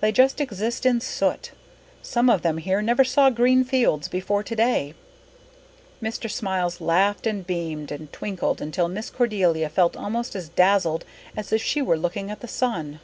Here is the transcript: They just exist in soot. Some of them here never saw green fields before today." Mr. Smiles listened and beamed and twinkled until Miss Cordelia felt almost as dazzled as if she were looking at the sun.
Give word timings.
They 0.00 0.12
just 0.12 0.40
exist 0.40 0.86
in 0.86 1.00
soot. 1.00 1.50
Some 2.00 2.30
of 2.30 2.42
them 2.42 2.58
here 2.58 2.80
never 2.80 3.02
saw 3.02 3.30
green 3.30 3.64
fields 3.64 4.06
before 4.06 4.44
today." 4.44 4.94
Mr. 6.00 6.30
Smiles 6.30 6.80
listened 6.80 7.26
and 7.26 7.44
beamed 7.48 7.90
and 7.90 8.12
twinkled 8.12 8.60
until 8.60 8.86
Miss 8.86 9.10
Cordelia 9.10 9.68
felt 9.68 9.96
almost 9.96 10.36
as 10.36 10.48
dazzled 10.48 11.04
as 11.36 11.52
if 11.52 11.64
she 11.64 11.82
were 11.82 11.98
looking 11.98 12.30
at 12.30 12.42
the 12.42 12.46
sun. 12.46 13.00